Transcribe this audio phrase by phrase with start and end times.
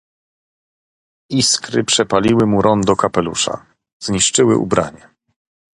[1.31, 3.65] "Iskry przepaliły mu rondo kapelusza,
[4.03, 5.09] zniszczyły ubranie."